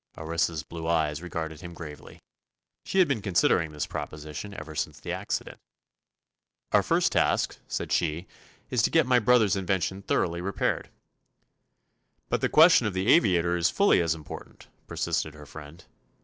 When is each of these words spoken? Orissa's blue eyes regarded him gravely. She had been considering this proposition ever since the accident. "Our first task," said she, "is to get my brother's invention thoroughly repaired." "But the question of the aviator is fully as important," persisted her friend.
Orissa's 0.17 0.63
blue 0.63 0.87
eyes 0.87 1.21
regarded 1.21 1.61
him 1.61 1.75
gravely. 1.75 2.23
She 2.83 2.97
had 2.97 3.07
been 3.07 3.21
considering 3.21 3.71
this 3.71 3.85
proposition 3.85 4.51
ever 4.55 4.73
since 4.73 4.99
the 4.99 5.11
accident. 5.11 5.59
"Our 6.71 6.81
first 6.81 7.11
task," 7.11 7.59
said 7.67 7.91
she, 7.91 8.25
"is 8.71 8.81
to 8.81 8.89
get 8.89 9.05
my 9.05 9.19
brother's 9.19 9.55
invention 9.55 10.01
thoroughly 10.01 10.41
repaired." 10.41 10.89
"But 12.29 12.41
the 12.41 12.49
question 12.49 12.87
of 12.87 12.95
the 12.95 13.13
aviator 13.13 13.55
is 13.55 13.69
fully 13.69 14.01
as 14.01 14.15
important," 14.15 14.69
persisted 14.87 15.35
her 15.35 15.45
friend. 15.45 15.85